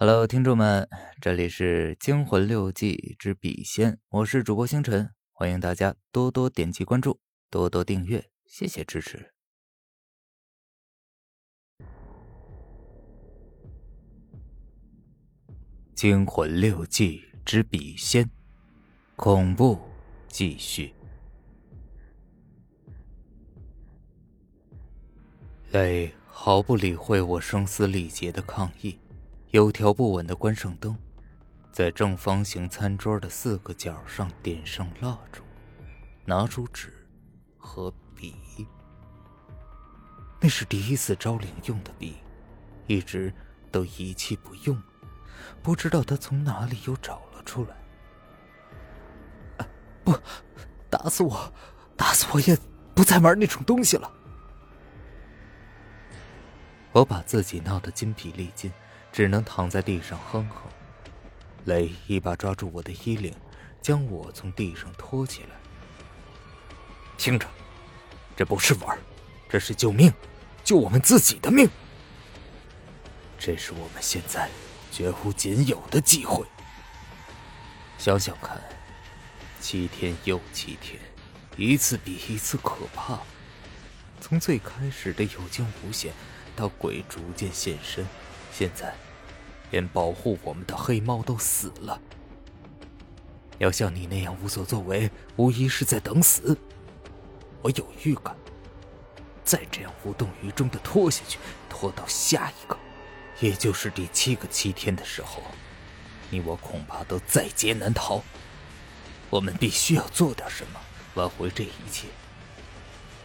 [0.00, 0.88] Hello，听众们，
[1.20, 7.18] 这里是《惊魂六记之笔仙》，我是主播星辰，欢迎大家多多点击关注，
[7.50, 9.32] 多多订阅，谢谢支持。
[15.96, 18.24] 《惊魂六记之笔仙》，
[19.16, 19.80] 恐怖
[20.28, 20.94] 继续。
[25.72, 28.96] 雷毫不理会我声嘶力竭的抗议。
[29.50, 30.94] 有条不紊的关上灯，
[31.72, 35.42] 在正方形餐桌的四个角上点上蜡烛，
[36.26, 36.92] 拿出纸
[37.56, 38.36] 和笔。
[40.38, 42.18] 那是第一次招灵用的笔，
[42.86, 43.32] 一直
[43.72, 44.78] 都遗弃不用，
[45.62, 49.66] 不知道他从哪里又找了出来。
[50.04, 50.14] 不，
[50.90, 51.50] 打死我，
[51.96, 52.54] 打死我也
[52.94, 54.12] 不再玩那种东西了。
[56.92, 58.70] 我把自己闹得筋疲力尽。
[59.12, 60.62] 只能躺在地上哼哼。
[61.64, 63.34] 雷一把抓住我的衣领，
[63.82, 65.50] 将我从地上拖起来。
[67.16, 67.46] 听着，
[68.36, 68.98] 这不是玩，
[69.48, 70.12] 这是救命，
[70.64, 71.68] 救我们自己的命。
[73.38, 74.48] 这是我们现在
[74.90, 76.46] 绝无仅有的机会。
[77.98, 78.60] 想想看，
[79.60, 80.98] 七天又七天，
[81.56, 83.18] 一次比一次可怕。
[84.20, 86.12] 从最开始的有惊无险，
[86.56, 88.06] 到鬼逐渐现身。
[88.52, 88.94] 现在，
[89.70, 92.00] 连保护我们的黑猫都死了。
[93.58, 96.56] 要像你那样无所作为，无疑是在等死。
[97.60, 98.36] 我有预感，
[99.42, 101.38] 再这样无动于衷的拖下去，
[101.68, 102.78] 拖到下一个，
[103.40, 105.42] 也就是第七个七天的时候，
[106.30, 108.22] 你我恐怕都在劫难逃。
[109.28, 110.80] 我们必须要做点什么，
[111.14, 112.06] 挽回这一切。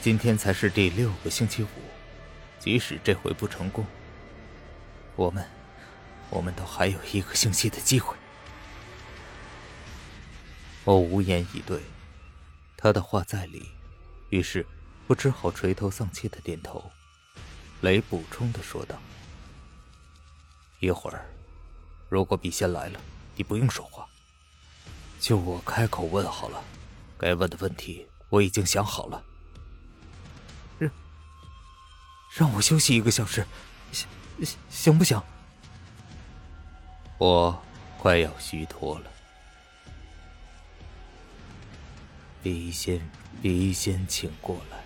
[0.00, 1.68] 今天才是第六个星期五，
[2.60, 3.84] 即使这回不成功。
[5.16, 5.44] 我们，
[6.30, 8.16] 我们都还有一个星期的机会。
[10.84, 11.80] 我无言以对，
[12.76, 13.70] 他的话在理，
[14.30, 14.64] 于是
[15.06, 16.90] 我只好垂头丧气的点头。
[17.80, 18.98] 雷补充的说道
[20.80, 21.26] ：“一会儿，
[22.08, 23.00] 如果笔仙来了，
[23.36, 24.06] 你不用说话，
[25.20, 26.62] 就我开口问好了。
[27.16, 29.24] 该问的问题我已经想好了。
[30.78, 30.90] 让
[32.36, 33.46] 让我休息一个小时
[33.92, 34.06] 行。”
[34.70, 35.20] 行不行？
[37.18, 37.60] 我
[37.98, 39.10] 快要虚脱了。
[42.40, 43.10] 笔仙，
[43.42, 44.78] 笔仙，请过来。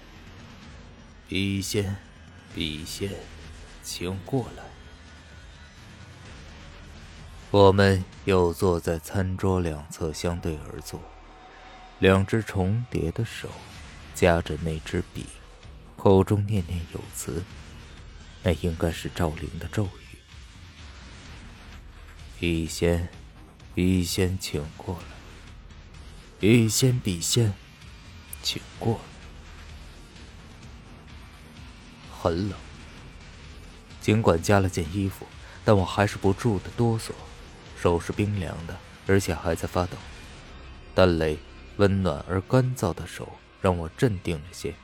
[1.28, 1.94] 笔仙，
[2.54, 3.10] 笔仙，
[3.82, 4.64] 请过来。
[7.50, 10.98] 我们又坐在餐桌两侧，相对而坐，
[11.98, 13.50] 两只重叠的手
[14.14, 15.26] 夹着那支笔，
[15.98, 17.44] 口中念念有词。
[18.42, 20.11] 那应该是赵灵的咒语。
[22.42, 23.08] 笔仙，
[23.72, 25.04] 笔仙，请过来。
[26.40, 27.54] 笔仙，笔仙，
[28.42, 29.00] 请过来。
[32.10, 32.58] 很冷，
[34.00, 35.24] 尽管加了件衣服，
[35.64, 37.12] 但我还是不住的哆嗦，
[37.80, 38.76] 手是冰凉的，
[39.06, 39.96] 而且还在发抖。
[40.96, 41.38] 但雷
[41.76, 43.28] 温暖而干燥的手
[43.60, 44.74] 让我镇定了些。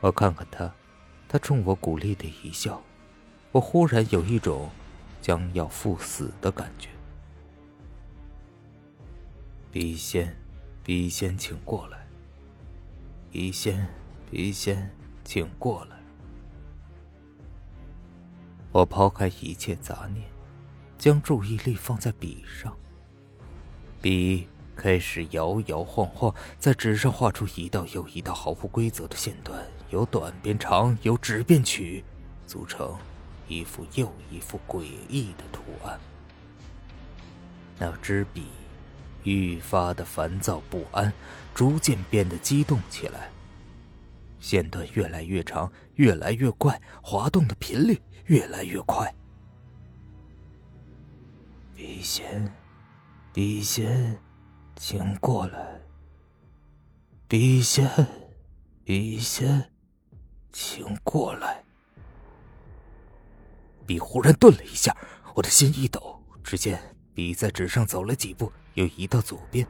[0.00, 0.74] 我看看他。
[1.28, 2.82] 他冲我鼓励的一笑，
[3.52, 4.68] 我忽然有一种
[5.28, 6.88] 将要赴死的感觉。
[9.70, 10.34] 笔仙，
[10.82, 12.08] 笔仙，请过来。
[13.30, 13.86] 笔仙，
[14.30, 14.90] 笔仙，
[15.22, 15.98] 请过来。
[18.72, 20.24] 我抛开一切杂念，
[20.96, 22.74] 将注意力放在笔上。
[24.00, 29.62] 笔开始摇摇晃晃，在纸上画出一道又一道毫无规则的线段。
[29.90, 32.02] 由短变长，由直变曲，
[32.46, 32.96] 组成
[33.48, 35.98] 一幅又一幅诡异的图案。
[37.78, 38.46] 那支笔
[39.24, 41.12] 愈发的烦躁不安，
[41.54, 43.30] 逐渐变得激动起来。
[44.38, 49.12] 线段越来越长，越来越怪，滑动的频率越来越快。
[51.74, 52.52] 笔仙，
[53.32, 54.20] 笔仙，
[54.76, 55.80] 请过来。
[57.26, 57.88] 笔仙，
[58.84, 59.70] 笔仙。
[60.50, 61.62] 请过来。
[63.88, 64.94] 笔忽然顿了一下，
[65.34, 66.22] 我的心一抖。
[66.44, 66.78] 只见
[67.14, 69.66] 笔在纸上走了几步，又移到左边，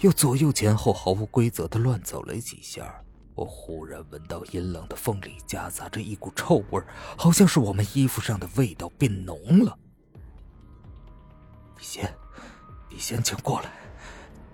[0.00, 3.02] 又左右前后毫无规则的乱走了几下。
[3.34, 6.82] 我忽然闻到阴冷的风里夹杂着一股臭味，
[7.18, 9.78] 好像是我们衣服上的味道变浓了。
[11.76, 12.14] 笔仙，
[12.88, 13.70] 笔仙，请过来！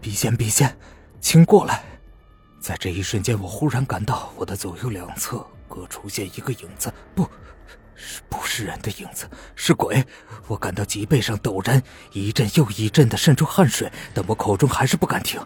[0.00, 0.76] 笔仙，笔仙，
[1.20, 1.84] 请过来！
[2.60, 5.46] 在这一瞬间，我忽然感到我的左右两侧。
[5.68, 7.28] 各出现一个影子，不，
[8.56, 9.28] 是人的影子？
[9.54, 10.02] 是鬼！
[10.46, 11.82] 我感到脊背上陡然
[12.12, 15.38] 一阵又一阵的渗出汗水，但我口中还是不敢停。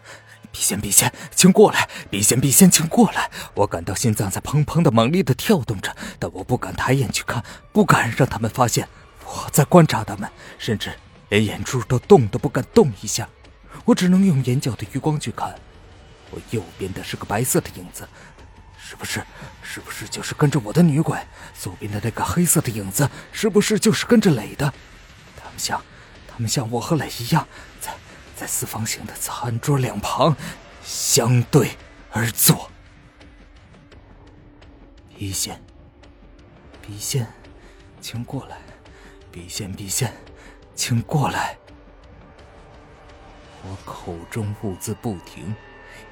[0.53, 1.89] 笔仙，笔仙，请过来！
[2.09, 3.29] 笔仙，笔仙，请过来！
[3.55, 7.43] 我感到心脏在砰砰的猛烈的跳动着，但我不敢抬眼去看，
[7.73, 8.87] 不敢让他们发现
[9.25, 10.93] 我在观察他们，甚至
[11.31, 13.29] 连眼珠都动都不敢动一下。
[13.85, 15.53] 我只能用眼角的余光去看，
[16.31, 18.09] 我右边的是个白色的影子。
[18.91, 19.25] 是不是？
[19.63, 21.17] 是不是就是跟着我的女鬼？
[21.55, 24.75] 左边的那个黑色的影子，是不是就是跟着磊的？
[25.37, 25.81] 他们像，
[26.27, 27.47] 他们像我和磊一样，
[27.81, 27.95] 在
[28.35, 30.37] 在四方形的餐桌两旁
[30.83, 31.77] 相对
[32.11, 32.69] 而坐。
[35.17, 35.63] 笔仙，
[36.83, 37.25] 笔仙，
[38.01, 38.57] 请过来！
[39.31, 40.13] 笔仙，笔仙，
[40.75, 41.57] 请过来！
[43.63, 45.55] 我口中兀自不停，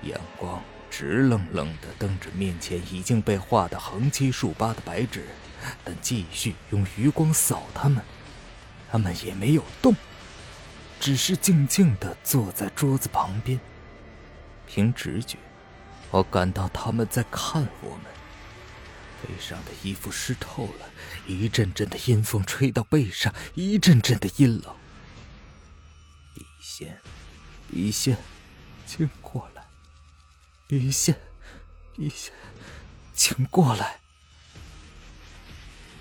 [0.02, 0.62] 眼光。
[0.90, 5.26] 直愣愣的瞪着面前已经被画得横七竖八的白纸，
[5.84, 8.02] 但继续用余光扫他们，
[8.90, 9.94] 他们也没有动，
[10.98, 13.60] 只是静静的坐在桌子旁边。
[14.66, 15.38] 凭直觉，
[16.10, 18.00] 我感到他们在看我们。
[19.20, 20.88] 背上的衣服湿透了，
[21.26, 24.74] 一阵阵的阴风吹到背上，一阵阵的阴冷。
[26.34, 27.00] 笔仙，
[27.68, 28.16] 笔仙，
[28.86, 29.57] 经过了。
[30.68, 31.16] 笔仙，
[31.96, 32.30] 笔仙，
[33.14, 34.00] 请过来！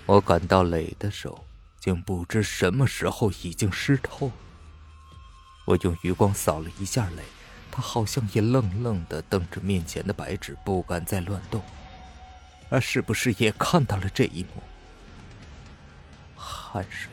[0.04, 1.46] 我感到磊的手
[1.80, 4.30] 竟不知什么时候已经湿透。
[5.64, 7.22] 我用余光扫了一下磊，
[7.70, 11.62] 他好像也愣愣的瞪着面前的白纸，不敢再乱动。
[12.68, 14.62] 他是不是也看到了这一幕？
[16.36, 17.10] 汗水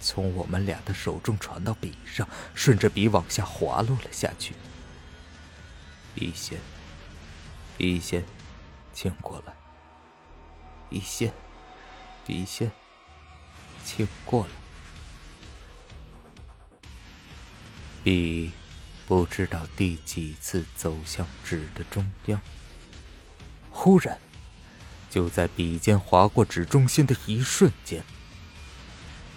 [0.00, 4.54] 从我们俩的手中传到笔上，顺着笔往下滑落了下去。
[6.20, 6.58] 笔仙，
[7.78, 8.22] 笔仙，
[8.92, 9.54] 请过来。
[10.90, 11.32] 笔仙，
[12.26, 12.70] 笔仙，
[13.86, 14.50] 请过来。
[18.04, 18.52] 笔
[19.06, 22.38] 不知道第几次走向纸的中央。
[23.70, 24.18] 忽然，
[25.08, 28.04] 就在笔尖划过纸中心的一瞬间，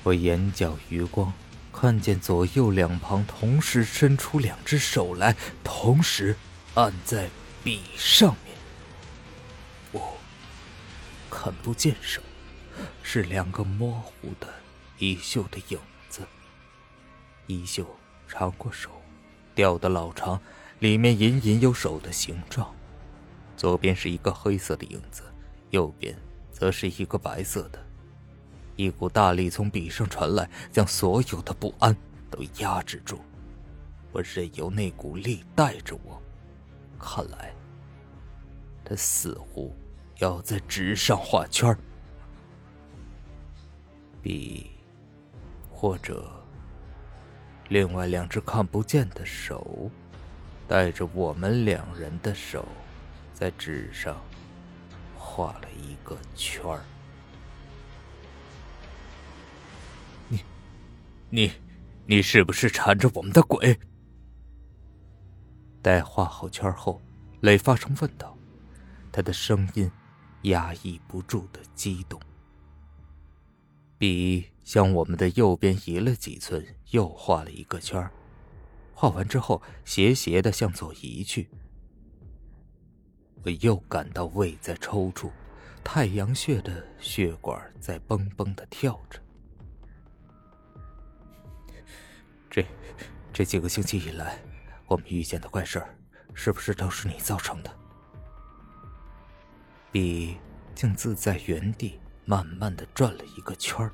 [0.04, 1.32] 我眼角余光
[1.72, 5.34] 看见左右两旁同时伸出两只手来，
[5.64, 6.36] 同时。
[6.76, 7.30] 按在
[7.64, 8.56] 笔上面，
[9.92, 10.18] 我
[11.30, 12.20] 看不见手，
[13.04, 14.48] 是两个模糊的
[14.98, 15.80] 衣袖的影
[16.10, 16.22] 子。
[17.46, 17.86] 衣袖
[18.28, 18.90] 长过手，
[19.54, 20.42] 吊得老长，
[20.80, 22.74] 里面隐隐有手的形状。
[23.56, 25.22] 左边是一个黑色的影子，
[25.70, 26.18] 右边
[26.52, 27.80] 则是一个白色的。
[28.76, 31.96] 一股大力从笔上传来，将所有的不安
[32.32, 33.22] 都压制住。
[34.12, 36.20] 我任由那股力带着我。
[37.04, 37.54] 看来，
[38.86, 39.76] 他似乎
[40.20, 41.78] 要在纸上画圈儿，
[44.22, 44.72] 笔，
[45.70, 46.32] 或者
[47.68, 49.92] 另外两只看不见的手，
[50.66, 52.66] 带着我们两人的手，
[53.34, 54.16] 在纸上
[55.18, 56.64] 画了一个圈。
[60.30, 60.40] 你，
[61.30, 61.52] 你，
[62.06, 63.78] 你是不是缠着我们的鬼？
[65.84, 67.02] 待画好圈后，
[67.42, 68.38] 磊发声问道
[69.12, 69.92] ：“他的声音
[70.44, 72.18] 压抑不住的激动。”
[74.00, 78.10] 笔向我们的右边移了几寸，又画了一个圈
[78.94, 81.50] 画完之后，斜斜的向左移去。
[83.44, 85.30] 我又感到胃在抽搐，
[85.84, 89.20] 太阳穴的血管在嘣嘣的跳着。
[92.50, 92.66] 这，
[93.34, 94.42] 这几个星期以来。
[94.88, 95.96] 我们遇见的怪事儿，
[96.34, 97.72] 是不是都是你造成的？
[99.92, 100.38] 笔
[100.76, 103.90] 竟自在原地慢慢的转了一个圈，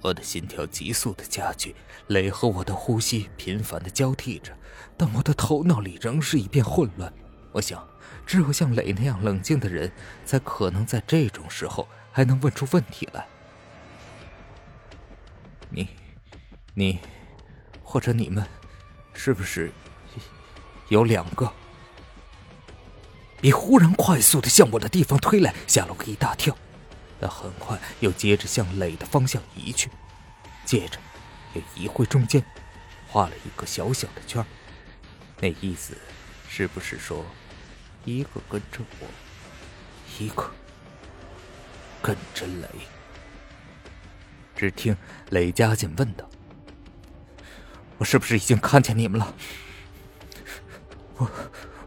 [0.00, 1.74] 我的心跳急速的加剧，
[2.08, 4.56] 磊和我的呼吸频繁的交替着，
[4.96, 7.12] 但我的头脑里仍是一片混乱。
[7.52, 7.88] 我想，
[8.26, 9.90] 只有像磊那样冷静的人，
[10.24, 13.26] 才可能在这种时候还能问出问题来。
[15.70, 15.88] 你，
[16.74, 16.98] 你，
[17.82, 18.44] 或者你们，
[19.12, 19.70] 是不是？
[20.94, 21.52] 有两个，
[23.40, 26.56] 你忽然快速的向我的地方推来，吓了我一大跳。
[27.20, 29.90] 但很快又接着向磊的方向移去，
[30.64, 31.00] 接着
[31.54, 32.44] 又移回中间，
[33.08, 34.44] 画了一个小小的圈
[35.40, 35.98] 那意思
[36.48, 37.24] 是不是说，
[38.04, 39.06] 一个跟着我，
[40.20, 40.48] 一个
[42.00, 42.68] 跟着磊？
[44.54, 44.96] 只听
[45.30, 46.30] 雷家劲问道
[47.98, 49.34] ：“我是不是已经看见你们了？”
[51.16, 51.30] 我，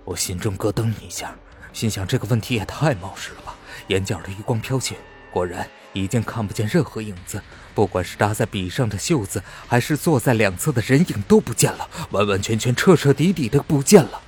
[0.05, 1.35] 我心中咯噔一下，
[1.73, 3.55] 心想这个问题也太冒失了吧！
[3.87, 4.95] 眼角的余光飘去，
[5.31, 7.41] 果然已经看不见任何影子，
[7.75, 14.21] 不管是扎在笔上的袖子，还是坐在两侧的人影都不见了，完完全全、彻彻底底的不见了。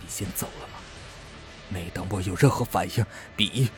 [0.00, 0.78] 笔仙走了吗？
[1.68, 3.04] 没等我有任何反应，
[3.36, 3.70] 笔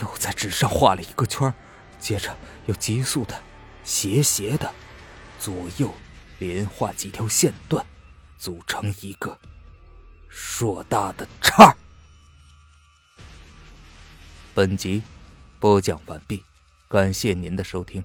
[0.00, 1.52] 又在纸上画了一个圈，
[1.98, 3.40] 接着又急速的、
[3.84, 4.70] 斜斜的
[5.38, 5.94] 左右
[6.38, 7.84] 连画几条线段，
[8.38, 9.38] 组成一个
[10.30, 11.76] 硕大的叉。
[14.54, 15.02] 本集
[15.58, 16.42] 播讲完毕，
[16.88, 18.02] 感谢您的收听。